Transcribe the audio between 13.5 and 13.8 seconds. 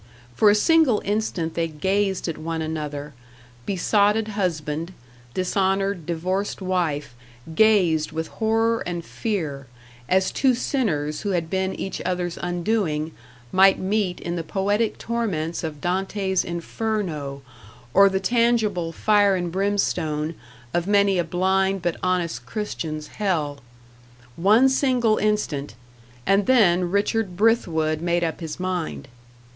might